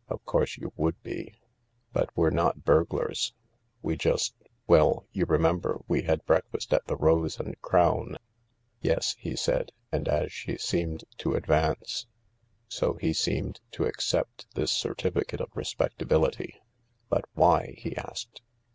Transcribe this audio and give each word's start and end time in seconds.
"Of 0.10 0.22
course 0.26 0.58
you 0.58 0.70
would 0.76 1.02
be, 1.02 1.40
but 1.94 2.14
we're 2.14 2.28
not 2.28 2.62
burglars. 2.62 3.32
We're 3.80 3.96
just•.. 3.96 4.38
well, 4.66 5.06
you 5.12 5.24
remember 5.24 5.80
we 5.88 6.02
had 6.02 6.26
breakfast 6.26 6.74
at 6.74 6.84
the 6.86 6.96
Rose 6.96 7.40
and 7.40 7.58
Crown?"" 7.62 8.18
Yes/' 8.84 9.16
said 9.38 9.70
he, 9.90 9.96
and 9.96 10.06
as 10.06 10.30
she 10.30 10.58
seemed 10.58 11.04
to 11.16 11.34
advance, 11.36 12.06
so 12.68 12.96
he 13.00 13.14
seemed 13.14 13.60
to 13.70 13.84
accept, 13.86 14.46
this 14.54 14.72
certificate 14.72 15.40
of 15.40 15.48
respectability." 15.56 16.60
But 17.08 17.24
why?;. 17.32 17.74
he 17.78 17.96
asked. 17.96 18.42